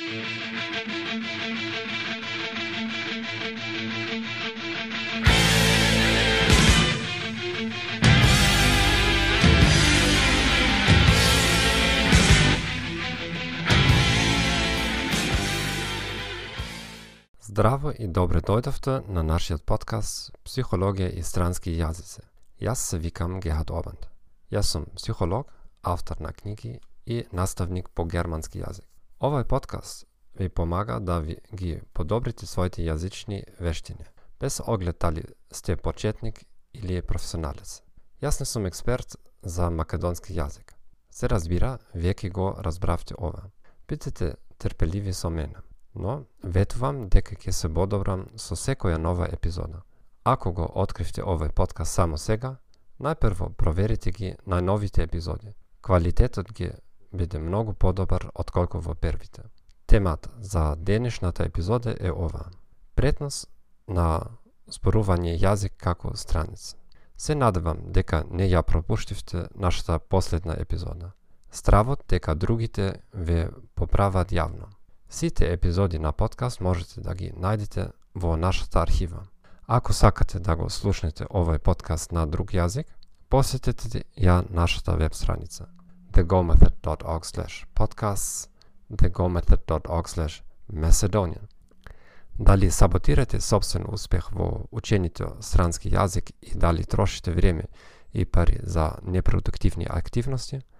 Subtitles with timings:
[0.00, 0.16] Здраво
[17.92, 22.24] и добре дојдовте на нашиот подкаст Психологија и странски јазици.
[22.56, 24.08] Јас се викам Гехат Обанд.
[24.48, 28.89] Јас сум психолог, автор на книги и наставник по германски јазик.
[29.20, 30.06] Овој подкаст
[30.38, 34.04] ви помага да ви ги подобрите своите јазични вештини,
[34.40, 37.82] без оглед дали сте почетник или професионалец.
[38.22, 40.72] Јас не сум експерт за македонски јазик.
[41.10, 43.50] Се разбира, веќе го разбравте ова.
[43.88, 45.60] Бидете терпеливи со мене
[45.94, 49.82] но ветувам дека ќе се бодобрам со секоја нова епизода.
[50.24, 52.56] Ако го откривте овој подкаст само сега,
[53.00, 55.54] најпрво проверите ги најновите епизоди.
[55.80, 56.70] Квалитетот ги
[57.12, 59.42] биде многу подобар отколку во првите.
[59.86, 62.50] Темата за денешната епизода е ова.
[62.94, 63.46] Претнос
[63.88, 64.20] на
[64.70, 66.76] зборување јазик како страница.
[67.16, 71.12] Се надевам дека не ја пропуштивте нашата последна епизода.
[71.50, 74.70] Стравот дека другите ве поправат јавно.
[75.08, 79.26] Сите епизоди на подкаст можете да ги најдете во нашата архива.
[79.66, 82.86] Ако сакате да го слушнете овој подкаст на друг јазик,
[83.28, 85.66] посетете ја нашата веб страница
[86.12, 88.48] thegomethod.org slash podcasts
[88.90, 91.46] thegomethod.org slash macedonian.
[92.38, 97.64] Дали саботирате собствен успех во учењето странски јазик и дали трошите време
[98.12, 100.60] и пари за непродуктивни активности–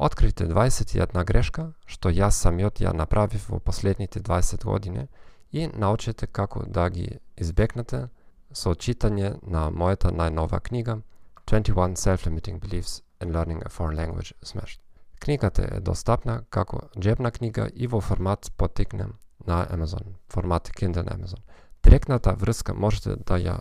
[0.00, 5.02] Открите 21 грешка што јас самиот ја направив во последните 20 години
[5.52, 8.08] и научете како да ги избегнете
[8.52, 11.02] со читање на мојата најнова книга
[11.50, 14.80] 21 Self-Limiting Beliefs in Learning a Foreign Language Smashed.
[15.20, 19.14] Книгата е достапна како джебна книга и во формат потекнем
[19.46, 21.38] на Amazon, формат Kindle на Amazon.
[21.82, 23.58] Директната врска можете да ја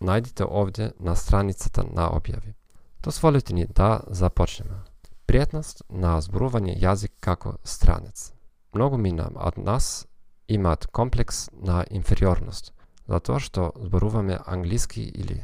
[0.00, 2.54] најдете овде на страницата на објави.
[3.02, 4.80] Дозволете ни да започнеме
[5.28, 8.32] пријатност на зборување јазик како странец.
[8.72, 10.06] Многу мина од нас
[10.48, 12.72] имаат комплекс на инфериорност,
[13.06, 15.42] затоа што зборуваме англиски или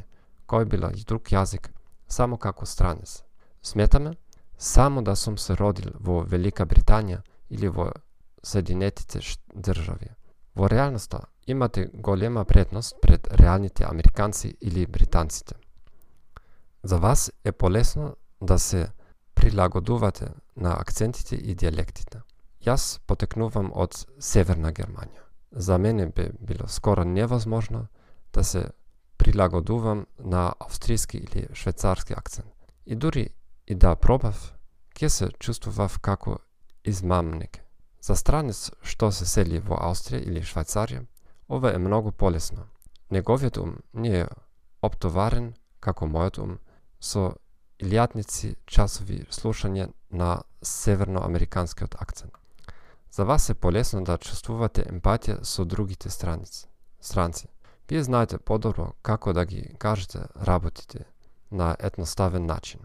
[0.48, 1.68] кој била и друг јазик
[2.12, 3.22] само како странец.
[3.62, 4.12] Сметаме
[4.58, 7.92] само да сум се родил во Велика Британија или во
[8.44, 9.20] Соединетите
[9.54, 10.10] држави.
[10.56, 15.54] Во реалноста имате голема предност пред реалните американци или британците.
[16.82, 18.88] За вас е полесно да се
[19.34, 22.20] прилагодувате на акцентите и диалектите.
[22.66, 25.22] Јас потекнувам од Северна Германија.
[25.52, 27.86] За мене би било скоро невозможно
[28.32, 28.66] да се
[29.22, 32.50] прилагодувам на австријски или швајцарски акцент.
[32.86, 33.28] И дури
[33.66, 34.54] и да пробав,
[34.98, 36.38] ќе се чувствував како
[36.84, 37.60] измамник.
[38.02, 41.04] За странец што се сели во Австрија или Швајцарија,
[41.48, 42.66] ова е многу полесно.
[43.10, 44.26] Неговиот ум не е
[44.82, 46.58] оптоварен како мојот ум
[46.98, 47.36] со
[47.78, 52.34] илјадници часови слушање на северноамериканскиот акцент.
[53.10, 56.66] За вас е полесно да чувствувате емпатија со другите страници,
[57.00, 57.46] странци.
[57.92, 61.04] Вие знаете подобро како да ги кажете работите
[61.50, 62.80] на едноставен начин.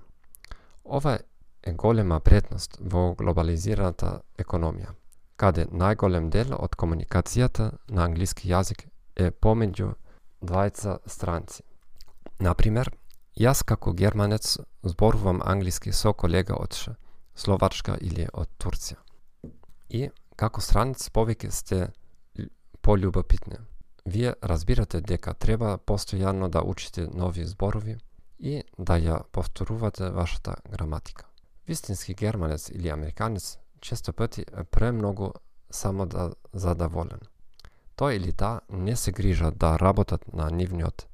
[0.83, 1.19] Ова
[1.63, 4.91] е голема предност во глобализираната економија,
[5.39, 8.83] каде најголем дел од комуникацијата на англиски јазик
[9.15, 9.93] е помеѓу
[10.43, 11.63] двајца странци.
[12.39, 12.91] Например,
[13.39, 16.75] Јас како германец зборувам англиски со колега од
[17.35, 18.99] Словачка или од Турција.
[19.89, 21.81] И како странец повеќе сте
[22.81, 23.63] полюбопитни.
[24.07, 27.97] Вие разбирате дека треба постојано да учите нови зборови
[28.39, 31.25] и да ја повторувате вашата граматика.
[31.67, 35.31] Вистински германец или американец често пъти е премногу
[35.71, 37.19] само да задоволен.
[37.97, 41.07] Тој или та не се грижат да работат на нивниот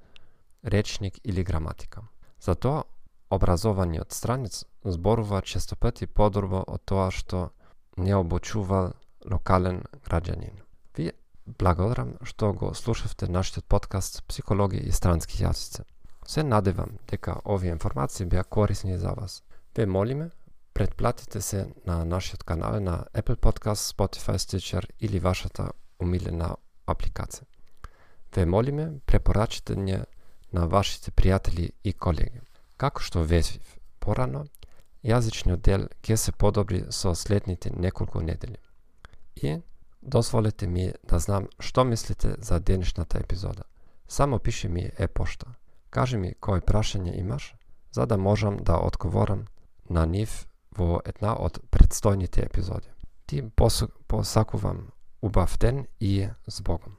[0.66, 2.02] речник или граматика.
[2.42, 2.84] Затоа,
[3.30, 7.50] образованиот странец зборува често пъти подробо од тоа што
[7.98, 8.94] не обучува
[9.26, 10.63] локален граѓанин.
[11.46, 15.84] Благодарам што го слушавте нашиот подкаст Психологија и странски јазици.
[16.26, 19.44] Се надевам дека овие информации беа корисни за вас.
[19.76, 20.30] Ве молиме,
[20.74, 26.56] предплатите се на нашиот канал на Apple Podcast, Spotify, Stitcher или вашата умилена
[26.88, 27.44] апликација.
[28.36, 30.00] Ве молиме, препорачите ни
[30.54, 32.40] на вашите пријатели и колеги.
[32.78, 34.46] Како што везвив порано,
[35.04, 38.58] јазичниот дел ќе се подобри со следните неколку недели.
[39.36, 39.60] И
[40.06, 43.64] дозволете ми да знам што мислите за денешната епизода.
[44.08, 45.56] Само пиши ми е-пошта.
[45.90, 47.56] Кажи ми кој прашање имаш,
[47.92, 49.46] за да можам да одговорам
[49.90, 50.48] на нив
[50.78, 52.90] во една од предстојните епизоди.
[53.26, 53.44] Ти
[54.08, 54.88] посакувам
[55.22, 56.98] убав ден и с Богом.